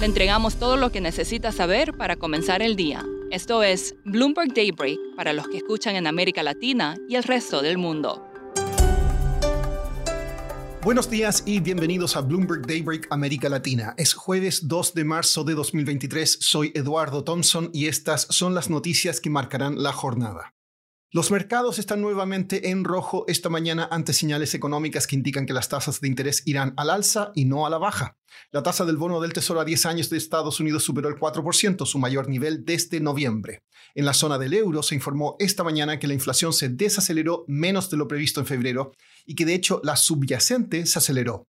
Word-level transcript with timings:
Le 0.00 0.06
entregamos 0.06 0.54
todo 0.60 0.76
lo 0.76 0.92
que 0.92 1.00
necesita 1.00 1.50
saber 1.50 1.92
para 1.92 2.14
comenzar 2.14 2.62
el 2.62 2.76
día. 2.76 3.04
Esto 3.32 3.64
es 3.64 3.96
Bloomberg 4.04 4.54
Daybreak 4.54 4.96
para 5.16 5.32
los 5.32 5.48
que 5.48 5.56
escuchan 5.56 5.96
en 5.96 6.06
América 6.06 6.44
Latina 6.44 6.96
y 7.08 7.16
el 7.16 7.24
resto 7.24 7.62
del 7.62 7.78
mundo. 7.78 8.24
Buenos 10.84 11.10
días 11.10 11.42
y 11.46 11.58
bienvenidos 11.58 12.14
a 12.14 12.20
Bloomberg 12.20 12.64
Daybreak 12.64 13.08
América 13.10 13.48
Latina. 13.48 13.94
Es 13.98 14.14
jueves 14.14 14.68
2 14.68 14.94
de 14.94 15.04
marzo 15.04 15.42
de 15.42 15.54
2023. 15.54 16.38
Soy 16.42 16.70
Eduardo 16.76 17.24
Thompson 17.24 17.68
y 17.74 17.88
estas 17.88 18.28
son 18.30 18.54
las 18.54 18.70
noticias 18.70 19.20
que 19.20 19.30
marcarán 19.30 19.82
la 19.82 19.92
jornada. 19.92 20.54
Los 21.10 21.30
mercados 21.30 21.78
están 21.78 22.02
nuevamente 22.02 22.68
en 22.68 22.84
rojo 22.84 23.24
esta 23.28 23.48
mañana 23.48 23.88
ante 23.90 24.12
señales 24.12 24.52
económicas 24.52 25.06
que 25.06 25.16
indican 25.16 25.46
que 25.46 25.54
las 25.54 25.70
tasas 25.70 26.02
de 26.02 26.08
interés 26.08 26.42
irán 26.44 26.74
al 26.76 26.90
alza 26.90 27.32
y 27.34 27.46
no 27.46 27.64
a 27.64 27.70
la 27.70 27.78
baja. 27.78 28.18
La 28.52 28.62
tasa 28.62 28.84
del 28.84 28.98
bono 28.98 29.18
del 29.18 29.32
Tesoro 29.32 29.58
a 29.60 29.64
10 29.64 29.86
años 29.86 30.10
de 30.10 30.18
Estados 30.18 30.60
Unidos 30.60 30.84
superó 30.84 31.08
el 31.08 31.16
4%, 31.16 31.86
su 31.86 31.98
mayor 31.98 32.28
nivel 32.28 32.66
desde 32.66 33.00
noviembre. 33.00 33.62
En 33.94 34.04
la 34.04 34.12
zona 34.12 34.36
del 34.36 34.52
euro 34.52 34.82
se 34.82 34.96
informó 34.96 35.36
esta 35.38 35.64
mañana 35.64 35.98
que 35.98 36.08
la 36.08 36.12
inflación 36.12 36.52
se 36.52 36.68
desaceleró 36.68 37.46
menos 37.48 37.88
de 37.88 37.96
lo 37.96 38.06
previsto 38.06 38.40
en 38.40 38.46
febrero 38.46 38.92
y 39.24 39.34
que 39.34 39.46
de 39.46 39.54
hecho 39.54 39.80
la 39.82 39.96
subyacente 39.96 40.84
se 40.84 40.98
aceleró. 40.98 41.47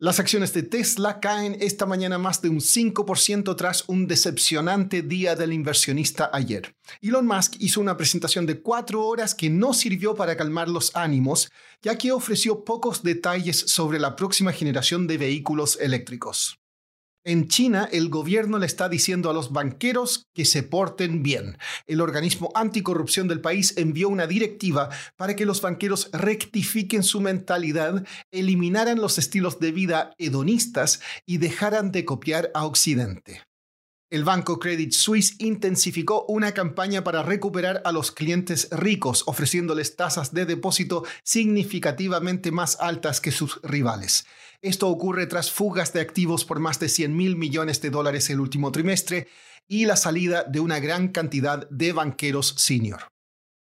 Las 0.00 0.20
acciones 0.20 0.54
de 0.54 0.62
Tesla 0.62 1.18
caen 1.18 1.56
esta 1.58 1.84
mañana 1.84 2.18
más 2.18 2.40
de 2.40 2.48
un 2.48 2.60
5% 2.60 3.56
tras 3.56 3.88
un 3.88 4.06
decepcionante 4.06 5.02
día 5.02 5.34
del 5.34 5.52
inversionista 5.52 6.30
ayer. 6.32 6.76
Elon 7.02 7.26
Musk 7.26 7.56
hizo 7.58 7.80
una 7.80 7.96
presentación 7.96 8.46
de 8.46 8.62
cuatro 8.62 9.04
horas 9.04 9.34
que 9.34 9.50
no 9.50 9.74
sirvió 9.74 10.14
para 10.14 10.36
calmar 10.36 10.68
los 10.68 10.94
ánimos, 10.94 11.50
ya 11.82 11.98
que 11.98 12.12
ofreció 12.12 12.62
pocos 12.62 13.02
detalles 13.02 13.58
sobre 13.58 13.98
la 13.98 14.14
próxima 14.14 14.52
generación 14.52 15.08
de 15.08 15.18
vehículos 15.18 15.76
eléctricos. 15.80 16.60
En 17.24 17.48
China, 17.48 17.88
el 17.92 18.08
gobierno 18.08 18.58
le 18.58 18.66
está 18.66 18.88
diciendo 18.88 19.28
a 19.28 19.32
los 19.32 19.52
banqueros 19.52 20.28
que 20.34 20.44
se 20.44 20.62
porten 20.62 21.22
bien. 21.22 21.58
El 21.86 22.00
organismo 22.00 22.50
anticorrupción 22.54 23.28
del 23.28 23.40
país 23.40 23.74
envió 23.76 24.08
una 24.08 24.26
directiva 24.26 24.88
para 25.16 25.36
que 25.36 25.44
los 25.44 25.60
banqueros 25.60 26.10
rectifiquen 26.12 27.02
su 27.02 27.20
mentalidad, 27.20 28.06
eliminaran 28.30 29.00
los 29.00 29.18
estilos 29.18 29.58
de 29.60 29.72
vida 29.72 30.14
hedonistas 30.18 31.00
y 31.26 31.38
dejaran 31.38 31.92
de 31.92 32.04
copiar 32.04 32.50
a 32.54 32.64
Occidente. 32.64 33.47
El 34.10 34.24
banco 34.24 34.58
Credit 34.58 34.90
Suisse 34.90 35.34
intensificó 35.38 36.24
una 36.28 36.52
campaña 36.52 37.04
para 37.04 37.22
recuperar 37.22 37.82
a 37.84 37.92
los 37.92 38.10
clientes 38.10 38.68
ricos, 38.70 39.22
ofreciéndoles 39.26 39.96
tasas 39.96 40.32
de 40.32 40.46
depósito 40.46 41.04
significativamente 41.22 42.50
más 42.50 42.78
altas 42.80 43.20
que 43.20 43.32
sus 43.32 43.60
rivales. 43.62 44.24
Esto 44.62 44.88
ocurre 44.88 45.26
tras 45.26 45.50
fugas 45.50 45.92
de 45.92 46.00
activos 46.00 46.46
por 46.46 46.58
más 46.58 46.80
de 46.80 46.88
100 46.88 47.14
mil 47.14 47.36
millones 47.36 47.82
de 47.82 47.90
dólares 47.90 48.30
el 48.30 48.40
último 48.40 48.72
trimestre 48.72 49.28
y 49.68 49.84
la 49.84 49.96
salida 49.96 50.42
de 50.42 50.60
una 50.60 50.80
gran 50.80 51.08
cantidad 51.08 51.68
de 51.68 51.92
banqueros 51.92 52.54
senior. 52.56 53.12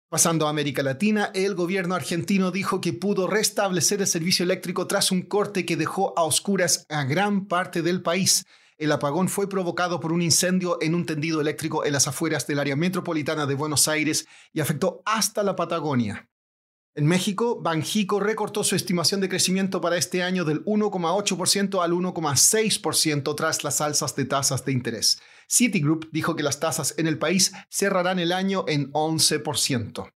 Pasando 0.09 0.47
a 0.47 0.50
América 0.50 0.84
Latina, 0.84 1.32
el 1.34 1.56
gobierno 1.56 1.97
argentino 1.97 2.53
dijo 2.53 2.81
que 2.81 2.93
pudo 2.93 3.27
restablecer 3.27 4.00
el 4.00 4.06
servicio 4.06 4.44
eléctrico 4.44 4.87
tras 4.87 5.10
un 5.10 5.22
corte 5.22 5.66
que 5.66 5.77
dejó 5.77 6.16
a 6.16 6.22
oscuras 6.22 6.87
a 6.88 7.03
gran 7.03 7.47
parte 7.47 7.82
del 7.82 8.03
país. 8.03 8.47
El 8.78 8.93
apagón 8.93 9.28
fue 9.28 9.49
provocado 9.49 9.99
por 9.99 10.12
un 10.12 10.22
incendio 10.22 10.78
en 10.81 10.94
un 10.94 11.05
tendido 11.05 11.41
eléctrico 11.41 11.84
en 11.84 11.93
las 11.93 12.06
afueras 12.06 12.47
del 12.47 12.61
área 12.61 12.77
metropolitana 12.77 13.44
de 13.44 13.56
Buenos 13.56 13.89
Aires 13.89 14.27
y 14.53 14.61
afectó 14.61 15.03
hasta 15.05 15.43
la 15.43 15.56
Patagonia. 15.56 16.31
En 16.94 17.06
México, 17.06 17.61
Banjico 17.61 18.21
recortó 18.21 18.62
su 18.62 18.77
estimación 18.77 19.21
de 19.21 19.28
crecimiento 19.28 19.81
para 19.81 19.97
este 19.97 20.22
año 20.22 20.44
del 20.44 20.65
1,8% 20.65 21.83
al 21.83 21.93
1,6% 21.93 23.37
tras 23.37 23.65
las 23.65 23.81
alzas 23.81 24.15
de 24.15 24.25
tasas 24.25 24.65
de 24.65 24.72
interés. 24.72 25.21
Citigroup 25.49 26.09
dijo 26.12 26.37
que 26.37 26.45
las 26.45 26.60
tasas 26.60 26.95
en 26.99 27.09
el 27.09 27.19
país 27.19 27.53
cerrarán 27.69 28.21
el 28.21 28.33
año 28.33 28.65
en 28.69 28.93
11%. 28.93 30.12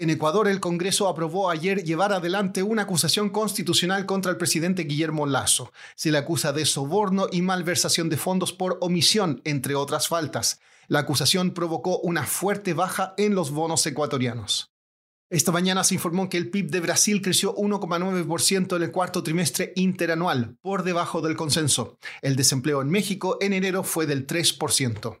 En 0.00 0.08
Ecuador, 0.08 0.48
el 0.48 0.60
Congreso 0.60 1.08
aprobó 1.08 1.50
ayer 1.50 1.84
llevar 1.84 2.14
adelante 2.14 2.62
una 2.62 2.82
acusación 2.82 3.28
constitucional 3.28 4.06
contra 4.06 4.30
el 4.30 4.38
presidente 4.38 4.84
Guillermo 4.84 5.26
Lazo. 5.26 5.74
Se 5.94 6.10
le 6.10 6.16
acusa 6.16 6.54
de 6.54 6.64
soborno 6.64 7.26
y 7.30 7.42
malversación 7.42 8.08
de 8.08 8.16
fondos 8.16 8.54
por 8.54 8.78
omisión, 8.80 9.42
entre 9.44 9.74
otras 9.74 10.08
faltas. 10.08 10.58
La 10.88 11.00
acusación 11.00 11.50
provocó 11.50 11.98
una 11.98 12.24
fuerte 12.24 12.72
baja 12.72 13.12
en 13.18 13.34
los 13.34 13.50
bonos 13.50 13.84
ecuatorianos. 13.84 14.70
Esta 15.28 15.52
mañana 15.52 15.84
se 15.84 15.96
informó 15.96 16.30
que 16.30 16.38
el 16.38 16.48
PIB 16.48 16.70
de 16.70 16.80
Brasil 16.80 17.20
creció 17.20 17.54
1,9% 17.56 18.76
en 18.76 18.82
el 18.82 18.92
cuarto 18.92 19.22
trimestre 19.22 19.74
interanual, 19.76 20.56
por 20.62 20.82
debajo 20.82 21.20
del 21.20 21.36
consenso. 21.36 21.98
El 22.22 22.36
desempleo 22.36 22.80
en 22.80 22.88
México 22.88 23.36
en 23.42 23.52
enero 23.52 23.82
fue 23.82 24.06
del 24.06 24.26
3%. 24.26 25.20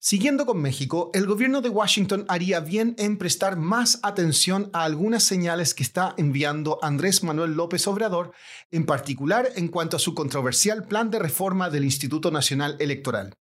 Siguiendo 0.00 0.46
con 0.46 0.62
México, 0.62 1.10
el 1.12 1.26
gobierno 1.26 1.60
de 1.60 1.70
Washington 1.70 2.24
haría 2.28 2.60
bien 2.60 2.94
en 2.98 3.18
prestar 3.18 3.56
más 3.56 3.98
atención 4.04 4.70
a 4.72 4.84
algunas 4.84 5.24
señales 5.24 5.74
que 5.74 5.82
está 5.82 6.14
enviando 6.16 6.78
Andrés 6.82 7.24
Manuel 7.24 7.54
López 7.54 7.84
Obrador, 7.88 8.30
en 8.70 8.86
particular 8.86 9.48
en 9.56 9.66
cuanto 9.66 9.96
a 9.96 10.00
su 10.00 10.14
controversial 10.14 10.86
plan 10.86 11.10
de 11.10 11.18
reforma 11.18 11.68
del 11.68 11.84
Instituto 11.84 12.30
Nacional 12.30 12.76
Electoral. 12.78 13.34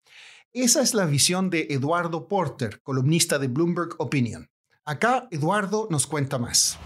Esa 0.54 0.82
es 0.82 0.94
la 0.94 1.06
visión 1.06 1.50
de 1.50 1.68
Eduardo 1.72 2.30
Porter, 2.30 2.80
columnista 2.82 3.38
de 3.38 3.50
Bloomberg 3.50 3.90
Opinion. 3.98 4.50
Acá 4.86 5.28
Eduardo 5.32 5.90
nos 5.92 6.08
cuenta 6.08 6.38
más. 6.38 6.80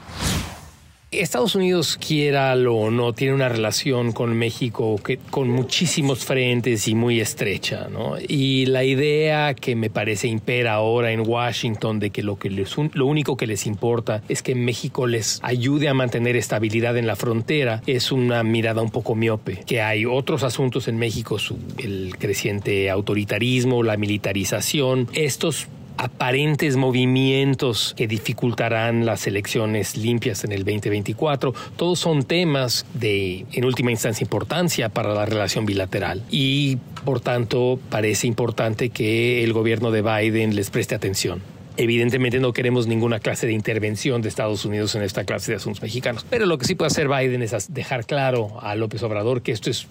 Estados 1.12 1.56
Unidos, 1.56 1.98
quiera 1.98 2.54
o 2.54 2.92
no, 2.92 3.14
tiene 3.14 3.34
una 3.34 3.50
relación 3.50 4.12
con 4.12 4.38
México 4.38 5.00
que, 5.04 5.18
con 5.18 5.50
muchísimos 5.50 6.24
frentes 6.24 6.88
y 6.88 6.94
muy 6.94 7.20
estrecha, 7.20 7.88
¿no? 7.92 8.18
Y 8.20 8.68
la 8.68 8.84
idea 8.84 9.56
que 9.56 9.76
me 9.76 9.90
parece 9.90 10.28
impera 10.28 10.74
ahora 10.74 11.12
en 11.12 11.28
Washington 11.28 12.00
de 12.00 12.12
que 12.12 12.22
lo, 12.22 12.38
que 12.38 12.52
les, 12.52 12.76
lo 12.94 13.08
único 13.08 13.38
que 13.38 13.48
les 13.48 13.66
importa 13.66 14.22
es 14.30 14.44
que 14.44 14.54
México 14.54 15.08
les 15.08 15.40
ayude 15.42 15.90
a 15.90 15.96
mantener 15.96 16.36
estabilidad 16.36 16.96
en 16.96 17.08
la 17.08 17.16
frontera 17.16 17.82
es 17.88 18.12
una 18.12 18.44
mirada 18.44 18.84
un 18.84 18.92
poco 18.92 19.16
miope. 19.16 19.64
Que 19.66 19.82
hay 19.82 20.06
otros 20.06 20.44
asuntos 20.44 20.88
en 20.88 20.98
México, 20.98 21.38
el 21.80 22.18
creciente 22.20 22.92
autoritarismo, 22.92 23.82
la 23.82 23.98
militarización, 23.98 25.08
estos 25.14 25.68
aparentes 26.00 26.78
movimientos 26.78 27.94
que 27.98 28.08
dificultarán 28.08 29.06
las 29.06 29.28
elecciones 29.28 29.98
limpias 29.98 30.46
en 30.46 30.54
el 30.54 30.64
2024. 30.64 31.54
Todos 31.76 32.00
son 32.00 32.24
temas 32.24 32.86
de, 32.94 33.46
en 33.52 33.66
última 33.66 33.92
instancia, 33.92 34.24
importancia 34.24 34.88
para 34.88 35.14
la 35.14 35.26
relación 35.26 35.66
bilateral. 35.66 36.24
Y, 36.32 36.78
por 37.04 37.20
tanto, 37.20 37.82
parece 37.90 38.28
importante 38.28 38.92
que 38.92 39.44
el 39.44 39.52
gobierno 39.52 39.92
de 39.92 40.02
Biden 40.02 40.56
les 40.56 40.70
preste 40.70 40.96
atención. 40.96 41.42
Evidentemente 41.76 42.40
no 42.40 42.54
queremos 42.54 42.88
ninguna 42.88 43.20
clase 43.20 43.46
de 43.46 43.54
intervención 43.54 44.22
de 44.22 44.30
Estados 44.30 44.64
Unidos 44.64 44.96
en 44.96 45.02
esta 45.02 45.26
clase 45.26 45.52
de 45.52 45.58
asuntos 45.58 45.82
mexicanos, 45.82 46.26
pero 46.30 46.46
lo 46.46 46.58
que 46.58 46.66
sí 46.66 46.76
puede 46.76 46.88
hacer 46.88 47.10
Biden 47.10 47.42
es 47.42 47.74
dejar 47.74 48.06
claro 48.06 48.58
a 48.62 48.76
López 48.76 49.04
Obrador 49.04 49.42
que 49.42 49.52
esto 49.52 49.70
es 49.70 49.88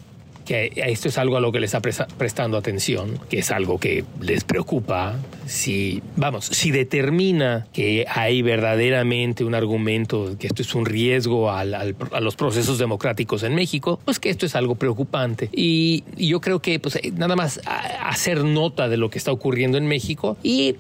que 0.49 0.73
esto 0.77 1.09
es 1.09 1.19
algo 1.19 1.37
a 1.37 1.41
lo 1.41 1.53
que 1.53 1.61
le 1.61 1.67
está 1.67 1.83
prestando 1.83 2.57
atención, 2.57 3.21
que 3.29 3.41
es 3.41 3.51
algo 3.51 3.79
que 3.79 4.07
les 4.23 4.45
preocupa. 4.45 5.17
Si, 5.45 6.03
vamos, 6.17 6.47
si 6.47 6.71
determina 6.71 7.67
que 7.75 8.07
hay 8.09 8.41
verdaderamente 8.41 9.45
un 9.45 9.55
argumento 9.55 10.37
que 10.39 10.47
esto 10.47 10.63
es 10.63 10.75
un 10.75 10.87
riesgo 10.87 11.51
a 11.51 11.65
los 11.65 12.37
procesos 12.37 12.79
democráticos 12.79 13.43
en 13.43 13.55
México, 13.55 14.01
pues 14.07 14.19
que 14.19 14.31
esto 14.31 14.47
es 14.47 14.55
algo 14.55 14.75
preocupante. 14.77 15.51
Y, 15.53 16.05
yo 16.17 16.41
creo 16.41 16.61
que 16.61 16.79
pues, 16.79 16.99
nada 17.13 17.37
más 17.37 17.61
hacer 18.03 18.45
nota 18.45 18.89
de 18.89 18.97
lo 18.97 19.11
que 19.11 19.19
está 19.19 19.33
ocurriendo 19.33 19.77
en 19.77 19.87
México 19.87 20.39
y 20.43 20.77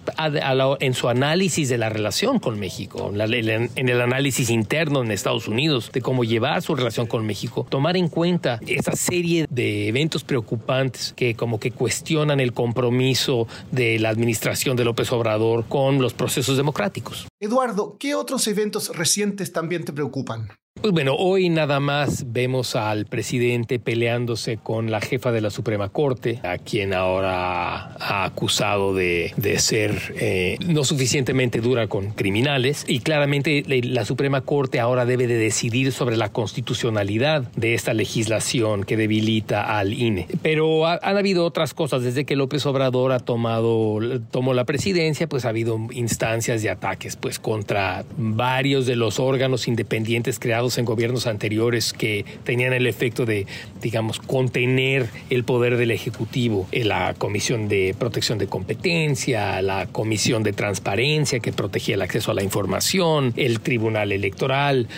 en 0.81 0.94
su 0.94 1.09
análisis 1.09 1.69
de 1.69 1.76
la 1.76 1.91
relación 1.91 2.38
con 2.38 2.59
México, 2.59 3.12
en 3.15 3.88
el 3.88 4.00
análisis 4.00 4.49
interno 4.49 5.03
en 5.03 5.11
Estados 5.11 5.47
Unidos 5.47 5.91
de 5.93 6.00
cómo 6.00 6.25
llevar 6.25 6.62
su 6.62 6.75
relación 6.75 7.06
con 7.06 7.26
México, 7.26 7.67
tomar 7.69 7.99
en 7.99 8.09
cuenta 8.09 8.61
esa 8.67 8.93
serie 8.93 9.47
de 9.50 9.57
eventos 9.58 10.25
preocupantes 10.25 11.12
que 11.16 11.34
como 11.34 11.58
que 11.58 11.70
cuestionan 11.70 12.40
el 12.40 12.52
compromiso 12.52 13.46
de 13.70 13.99
la 13.99 14.10
administración 14.10 14.76
de 14.76 14.84
López 14.84 15.12
Obrador 15.12 15.66
con 15.69 16.00
los 16.00 16.14
procesos 16.14 16.56
democráticos. 16.56 17.26
Eduardo, 17.40 17.96
¿qué 17.99 18.14
otros 18.14 18.46
eventos 18.46 18.96
recientes 18.96 19.52
también 19.52 19.84
te 19.84 19.93
preocupan? 19.93 20.49
Pues 20.81 20.93
bueno, 20.93 21.17
hoy 21.17 21.49
nada 21.49 21.81
más 21.81 22.33
vemos 22.33 22.77
al 22.77 23.07
presidente 23.07 23.81
peleándose 23.81 24.59
con 24.59 24.93
la 24.93 25.01
jefa 25.01 25.33
de 25.33 25.41
la 25.41 25.51
Suprema 25.51 25.89
Corte, 25.89 26.39
a 26.45 26.59
quien 26.59 26.95
ahora 26.95 27.97
ha 27.97 28.25
acusado 28.25 28.95
de, 28.95 29.33
de 29.37 29.59
ser 29.59 30.15
eh, 30.21 30.57
no 30.65 30.85
suficientemente 30.85 31.61
dura 31.61 31.89
con 31.89 32.13
criminales. 32.13 32.85
Y 32.87 33.01
claramente 33.01 33.65
la 33.67 34.05
Suprema 34.05 34.43
Corte 34.43 34.79
ahora 34.79 35.05
debe 35.05 35.27
de 35.27 35.35
decidir 35.35 35.91
sobre 35.91 36.17
la 36.17 36.31
constitucionalidad 36.31 37.43
de 37.57 37.75
esta 37.75 37.93
legislación 37.93 38.85
que 38.85 38.97
debilita 38.97 39.79
al 39.79 39.93
INE. 39.93 40.29
Pero 40.43 40.87
han 40.87 41.17
habido 41.17 41.45
otras 41.45 41.75
cosas. 41.75 42.05
Desde 42.05 42.25
que 42.25 42.37
López 42.37 42.65
Obrador 42.67 43.11
ha 43.11 43.19
tomado, 43.19 43.99
tomó 44.31 44.55
la 44.55 44.65
presidencia, 44.65 45.29
pues 45.29 45.45
ha 45.45 45.49
habido 45.49 45.77
instancias 45.91 46.63
de 46.63 46.71
ataques 46.71 47.17
pues, 47.17 47.41
contra 47.41 48.05
varios 48.17 48.87
de 48.87 48.95
los 48.95 49.19
órganos 49.19 49.67
independientes 49.67 50.39
creados 50.39 50.68
en 50.76 50.85
gobiernos 50.85 51.26
anteriores 51.26 51.94
que 51.94 52.26
tenían 52.44 52.75
el 52.75 52.87
efecto 52.87 53.25
de, 53.25 53.47
digamos, 53.81 54.19
contener 54.19 55.09
el 55.31 55.44
poder 55.44 55.79
del 55.79 55.91
Ejecutivo. 55.91 56.69
Eh, 56.73 56.85
la 56.85 57.15
Comisión 57.15 57.69
de 57.69 57.94
Protección 57.99 58.38
de 58.38 58.49
Competencia, 58.49 59.62
la 59.62 59.87
Comisión 59.87 60.43
de 60.43 60.53
Transparencia 60.53 61.41
que 61.41 61.53
protegía 61.53 61.94
el 61.94 62.03
acceso 62.03 62.31
a 62.32 62.35
la 62.35 62.43
información, 62.43 63.32
el 63.37 63.61
Tribunal 63.61 64.12
Electoral. 64.12 64.88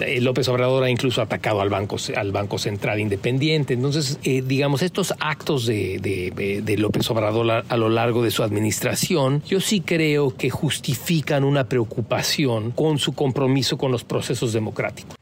Eh, 0.00 0.20
López 0.20 0.48
Obrador 0.48 0.84
ha 0.84 0.90
incluso 0.90 1.22
atacado 1.22 1.60
al 1.60 1.68
Banco, 1.68 1.96
al 2.14 2.32
banco 2.32 2.58
Central 2.58 3.00
Independiente. 3.00 3.74
Entonces, 3.74 4.18
eh, 4.24 4.42
digamos, 4.46 4.82
estos 4.82 5.14
actos 5.18 5.66
de, 5.66 6.76
López 6.78 7.10
Obrador 7.10 7.64
a, 7.68 7.76
lo 7.76 7.88
largo 7.88 8.22
de 8.22 8.30
su 8.30 8.42
administración, 8.42 9.42
yo 9.46 9.60
sí 9.60 9.80
creo 9.80 10.36
que 10.36 10.50
justifican 10.50 11.44
una 11.44 11.64
preocupación 11.64 12.70
con 12.72 12.98
su 12.98 13.14
compromiso 13.14 13.78
con 13.78 13.92
los 13.92 14.04
procesos 14.04 14.52
democráticos. 14.52 15.16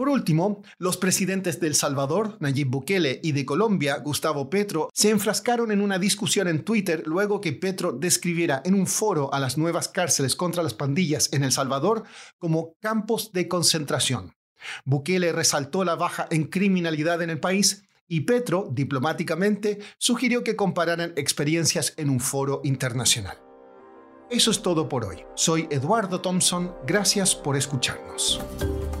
Por 0.00 0.08
último, 0.08 0.62
los 0.78 0.96
presidentes 0.96 1.60
de 1.60 1.66
El 1.66 1.74
Salvador, 1.74 2.38
Nayib 2.40 2.68
Bukele, 2.68 3.20
y 3.22 3.32
de 3.32 3.44
Colombia, 3.44 3.98
Gustavo 3.98 4.48
Petro, 4.48 4.88
se 4.94 5.10
enfrascaron 5.10 5.72
en 5.72 5.82
una 5.82 5.98
discusión 5.98 6.48
en 6.48 6.64
Twitter 6.64 7.02
luego 7.04 7.42
que 7.42 7.52
Petro 7.52 7.92
describiera 7.92 8.62
en 8.64 8.72
un 8.72 8.86
foro 8.86 9.28
a 9.34 9.38
las 9.38 9.58
nuevas 9.58 9.88
cárceles 9.88 10.36
contra 10.36 10.62
las 10.62 10.72
pandillas 10.72 11.30
en 11.34 11.44
El 11.44 11.52
Salvador 11.52 12.04
como 12.38 12.72
campos 12.80 13.34
de 13.34 13.46
concentración. 13.46 14.32
Bukele 14.86 15.32
resaltó 15.32 15.84
la 15.84 15.96
baja 15.96 16.26
en 16.30 16.44
criminalidad 16.44 17.20
en 17.20 17.28
el 17.28 17.38
país 17.38 17.84
y 18.08 18.22
Petro, 18.22 18.70
diplomáticamente, 18.72 19.80
sugirió 19.98 20.42
que 20.42 20.56
compararan 20.56 21.12
experiencias 21.16 21.92
en 21.98 22.08
un 22.08 22.20
foro 22.20 22.62
internacional. 22.64 23.36
Eso 24.30 24.50
es 24.50 24.62
todo 24.62 24.88
por 24.88 25.04
hoy. 25.04 25.18
Soy 25.34 25.68
Eduardo 25.70 26.22
Thompson, 26.22 26.74
gracias 26.86 27.34
por 27.34 27.58
escucharnos. 27.58 28.40